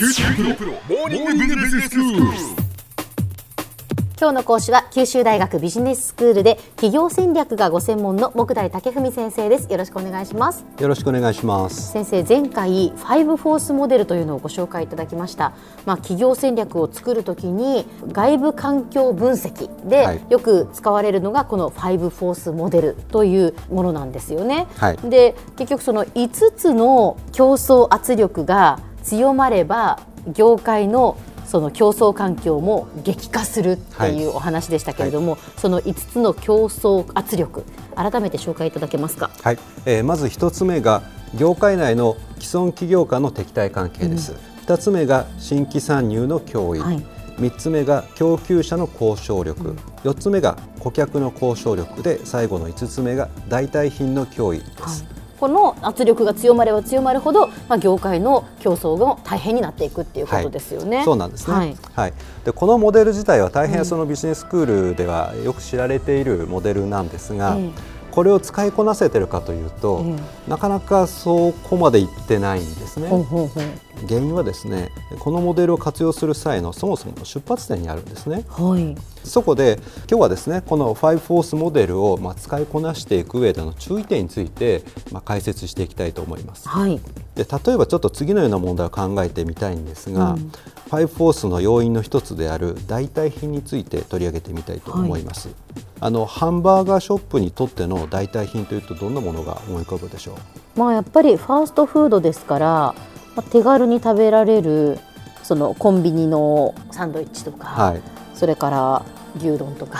[0.00, 2.20] 九州大学プロモーニングビジネススクール。
[4.18, 9.70] 今日の講師は九州大学ビジネススクールで企業戦略がご専門の木大武文先生です。
[9.70, 10.64] よろしくお願いします。
[10.78, 11.92] よろしくお願いします。
[11.92, 15.52] 先生前回ファイブフォースモデルというのをご紹介いただきました。
[15.84, 20.20] まあ企業戦略を作るときに外部環境分析で、はい。
[20.30, 24.96] よく使われるのがこのファイブフォースモデルというものなんですよね、はい。
[24.96, 30.00] で結局その5つの競争圧力が強まれば
[30.32, 37.64] 業界のその競争環境も激化するっていうお話でしたけれども、その5つの競争圧力
[37.96, 39.30] 改めて紹介いただけますか？
[39.42, 41.02] はい、えーまず一つ目が
[41.36, 44.36] 業界内の既存企業間の敵対関係です。
[44.62, 46.80] 二、つ目が新規参入の脅威。
[46.80, 47.04] はい
[47.38, 55.06] 三つ目が供給者の交渉力、四つ目が顧客の交渉力で最後の五つ目が代替品の脅威です。
[55.40, 61.02] この圧力が強まれば強まるほど、まあ、業界の競争が大変になっていくっていうことですよね。
[61.02, 61.76] そうなんですね、はい。
[61.94, 62.12] はい。
[62.44, 67.70] でこのモデル自体は大変そのビジネススクールではよく知られているモデルなんですが、え
[68.10, 73.08] これを使いこなせてるかというと、えなかなかそこまでいってないんですね。
[73.08, 73.64] ほうほうほう。
[74.08, 78.44] 原因はですねこのモデルを活用する際のそもそもの出発点にあるんですね。
[78.48, 78.96] はい。
[79.24, 86.68] そこで今日はですねこの5フォースモデルをまあ使いこなしていく上での注意点についてまあ解説していきたいと思います。
[86.68, 87.00] はい。
[87.34, 90.36] で例えばちょっと次のような問題を考えてみたいんですが、
[90.90, 95.48] ファイブフォースの要因の一つである代替品について取り上げてみたいと思います、
[96.02, 100.32] あのハンバーガーショップにとっての代替品というとどんなものが思い浮かぶでしょ
[100.76, 100.78] う？
[100.78, 102.94] まあ、やっぱりファーストフードですから、ま
[103.36, 104.98] あ、手軽に食べられる
[105.42, 108.02] そのコンビニのサンドイッチとか、はい。
[108.34, 109.02] それから
[109.36, 109.98] 牛丼とか、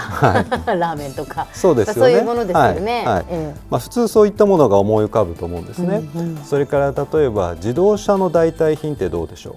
[0.66, 2.12] ラーメンとかそうですよね。
[2.12, 3.04] そういうものですよね。
[3.06, 3.14] はい。
[3.16, 3.24] はい。
[3.28, 9.54] えまあ、普通そういったものが思い浮かぶと思うんですね、うんうんそれから例えば自動車の代替品ってどうでしょ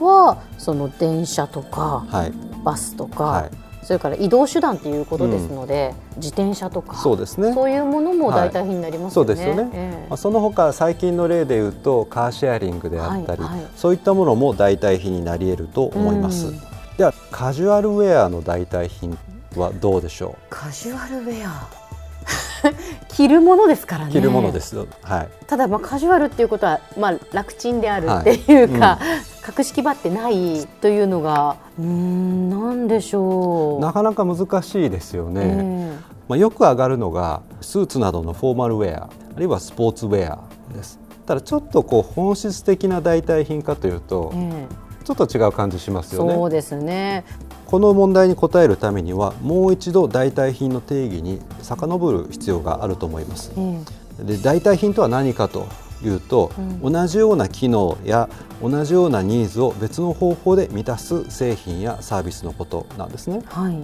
[0.00, 2.32] えはその電車とか、うはい。
[2.64, 7.52] バスとか、はいそれから移動手段ということですので、自転車とかそうですね。
[7.54, 9.28] そういうものも代替品になりますよね。
[9.28, 10.06] そうですよね、ええ。
[10.08, 13.66] まあ、その他最近の例でいうとカーシェアリングであったり、はいはい。
[13.76, 16.60] そういったものも代替品になり得ると思います、うん。
[16.98, 19.16] ではカジュアルウェアの代替品
[19.54, 21.86] はどうでしょカジュアルウェア。
[23.08, 24.10] 着るものですからね。
[24.10, 24.74] う着るものです。
[24.74, 25.28] よ、はい。
[25.46, 28.98] ただまあカジュアルっていうことはまあ楽ちんであるっていうか、
[29.42, 33.80] 格式ばってないというのがうーんなんでしょう？
[33.80, 40.44] なかなか難しいですよね、えまあ、よく上がるのがスーツなどのフォーマルウェアあるいはスポーツウェア
[40.74, 40.98] です。
[41.26, 44.66] ただちょっとこう本質的な代替品かというとええ。
[44.72, 46.34] えちょっと違う感じしますよね。
[46.34, 47.24] そうですね。
[47.66, 53.52] この問題に答えるためにはもう一度代替品の定義に遡る必要があると思います。
[53.56, 53.78] え。
[54.24, 55.66] で代替品とは何かと
[56.02, 56.52] いうと、
[56.82, 58.28] 同じような機能や
[58.62, 63.40] 同じようなニーズを別の方法で満たす製品やサービスのことなんですね。
[63.42, 63.76] えはい。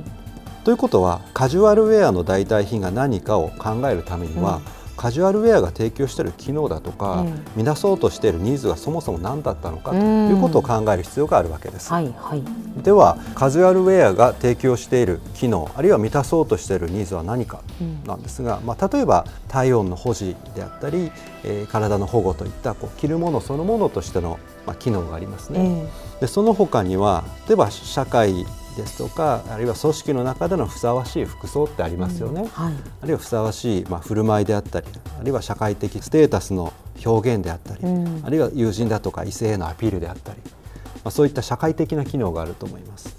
[0.64, 4.60] ということはカジュアルウェアの代替品が何かを考えるためには、
[4.96, 11.92] カジュアルウェアが提供している機能だとか、うん満たそうとしているニーズがそもそも何だったのかとうんいうことを考える必要があるわけです。
[11.92, 12.42] はいはい。
[12.82, 17.60] ではカジュアルウェアが提供している機能あるいは満たそうとしているニーズは何か
[18.06, 21.10] なんですが、まあ、例えば体温の保持であったり、
[21.44, 25.86] えー体の保護といったこう着るものそのものとしての、まあ、機能がありますね。
[26.20, 28.46] えでその他には例えば社会
[28.76, 32.44] ですとかあるいは組織の中でのふさわしい服装ってありますよね。
[32.44, 32.74] えはい。
[33.02, 34.86] あるいはふさわしい、まあ、振る舞いであったり
[35.18, 36.72] あるいは社会的ステータスの
[37.04, 43.16] 表現であったり、うんあるいは友人だとか異性へのアピールであったり、まあ、そういった社会的な機能があると思います。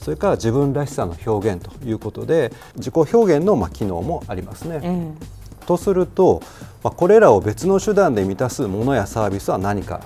[0.00, 4.80] それから自分らしさの表現ということで自己表現のまあ機能もありますね。
[4.82, 5.38] え
[5.68, 6.40] とすると、
[6.82, 10.00] まあ、これらを別の手段で満たすものやサービスは何か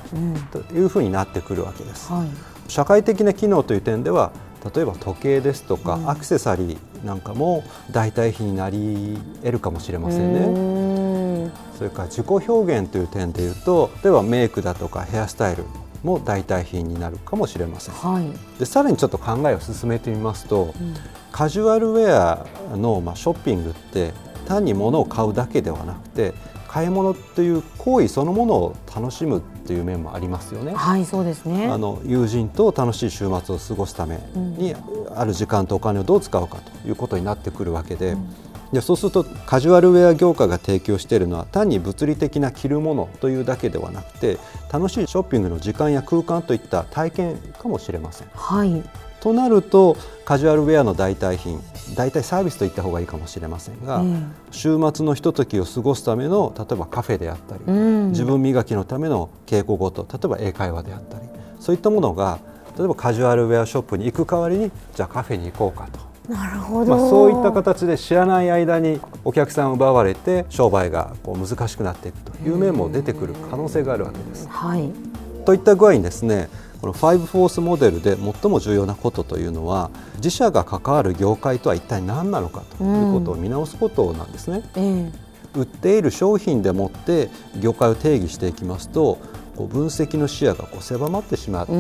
[0.51, 2.11] というふうになってくるわけです。
[2.13, 2.27] はい。
[2.69, 4.33] 社会的な機能という点では
[4.75, 11.51] 例えば時計ですとか、うんアクセサリーなんかも代替品になり得るかもしれませんうね。
[11.77, 15.65] それから自己表現という点でいうと例えばメイクだとかヘアスタイル
[16.03, 17.95] も代替品になるかもしれません。
[17.95, 18.59] はい。
[18.59, 20.75] でさらにちょっと考えを進めてみますと、
[21.31, 24.13] カジュアルウェアの、まあ、ショッピングって
[24.47, 26.35] 単に物を買うだけではなくて
[26.69, 30.75] 買い物という行為そのものを楽しむっていう面もありますよね。
[30.75, 31.67] はいそうですね。
[31.67, 34.75] あの友人と楽しい週末を過ごすために、
[35.15, 38.17] ある時間とお金をどう使うかということになってくるわけで,、
[38.73, 44.39] でそうするとカジュアルウェア業界が提供しているのは単に物理的な着るものというだけではなくて
[44.73, 48.29] 楽しいショッピングの時間や空間といった体験かもしれません。
[48.35, 48.83] はい。
[49.21, 51.63] となるとカジュアルウェアの代替品
[51.95, 54.33] 代替サービスと言った方がいいかもしれませんが、うん。
[54.51, 58.09] 週末のひとときを過ごすための例えばカフェであったり、うん。
[58.11, 61.27] 自分磨きのための稽古ごと例えば英会話であったり
[61.61, 62.41] そういったものが
[62.77, 66.13] 例えばカジュアルウェアショップに行く代わりにじゃあカフェに行こうかと。
[66.29, 74.49] なるほど、まあ、そういった形で知らない間にお客さんを奪われて商売がこう難しくなっていくという面も出てくる可能性があるわけです。
[74.49, 74.91] はい、
[75.45, 76.49] といった具合にですね
[76.83, 84.63] この5フォースモデルで最も重要なことというのは自社が関わる業界とは一体何なのかということを見直すことなんですね。
[84.77, 85.13] うん
[85.55, 87.29] 売っている商品でもって
[87.61, 89.19] 業界を定義していきますと
[89.55, 91.73] こう分析の視野がこう狭まってしまって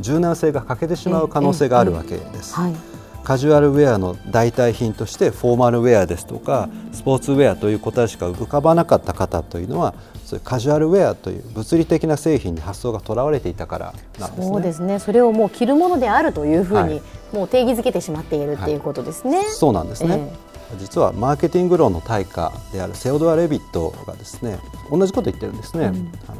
[0.00, 2.54] 柔軟性が欠けてしまう可能性があるわけです。
[2.54, 2.91] はい
[3.24, 14.46] カジュアルウェアの代替品としてフォーマルウェアですとかスポーツウェアという答えしか浮かばなかった方というのはそういうカジュアルウェアという物理的な製品に発想がとらわれていたからなんですね。
[14.46, 14.98] そうですね。
[14.98, 17.02] それをもう着るものであるというふうに、
[17.32, 19.38] もう定義づけてしまっているっていうことですね。
[19.38, 24.58] はい、そうなんですね、えー実はマーケティング論の大家であるセオドア・レビットがですね
[24.90, 25.92] 同じこと言ってるんですね、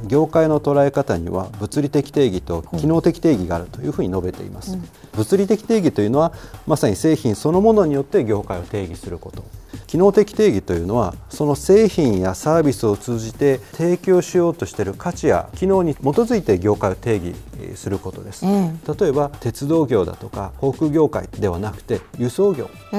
[0.02, 6.32] うん、業界の捉え方には物理的定義と機能的定義があるというふうに述べています、うん、物理的定義というのは
[6.66, 9.44] まさに製品そのものによって業界を定義すること
[9.92, 22.96] 機能的定義というのはその製品やサービスを通じて提供しようとしている価値や機能に基づいて業界を定義することです、うん、例えば鉄道業だとか航空業界ではなくて輸送業と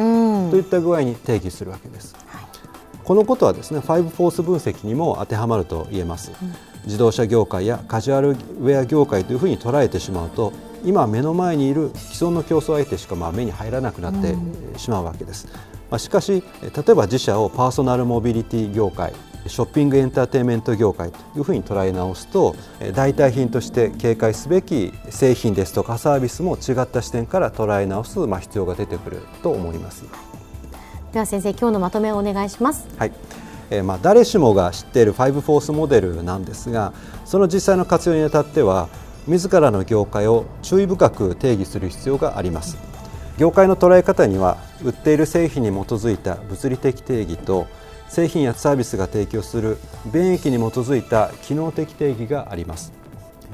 [0.56, 2.45] いった具合に定義するわけです、はい、
[3.04, 6.54] このことはですねファイブフォース分析にも当てはまると言えます、うん、
[6.86, 10.54] 自動車業界やカジュアルウェア業界というふうに捉えてしまうと
[10.86, 14.36] 今目の前にいる既存の競争相手しかまあ目に入らなくなって
[14.78, 15.48] しまうわけです、
[15.94, 19.13] まあ、しかし例えば自社をパーソナルモビリティ業界
[19.45, 22.56] ショッピングエンターテインメント業界というふうに捉え直すと
[22.95, 30.06] 代替品として警戒すべき製品ですとかサービスも違った視点から捉え直す、まあ、必要が出てくると思います。
[31.12, 32.88] では先生今日のまとめをお願いします。
[32.98, 33.12] はい。
[33.69, 36.92] えー、まあ誰しもが知っている5フォースモデルなんですが
[37.24, 38.89] その実際の活用にあたっては
[39.28, 42.93] 自らの業界を注意深く定義する必要があります
[43.38, 47.68] 業界の捉え方には売っている製品に基づいた物理的定義と
[48.08, 49.78] 製品やサービスが提供する
[50.14, 52.94] 便益に基づいた機能的定義があります。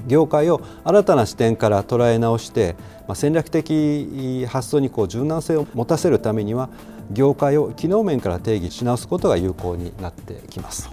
[0.07, 2.75] 業界を新たな視点から捉え直して
[3.13, 6.69] 戦略的発想にこう柔軟性を持たせるためには
[7.11, 10.89] 業界を機能面から定義し直すことが有効になってきます。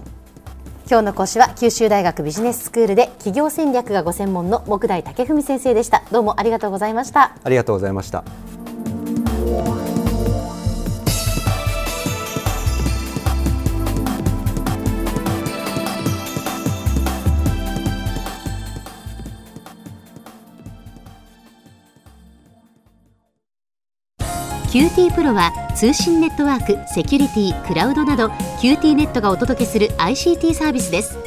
[0.89, 6.03] 今日の講師は九州大学ビジネススクールで企業戦略がご専門の木大武文先生でした。
[6.11, 7.35] どうもありがとうございました。
[7.43, 8.23] ありがとうございました
[24.69, 28.27] QT PRO は通信ネットワーク、セキュリティ、クラウドなど
[28.61, 31.26] QT ネットがお届けする ICT サービスです。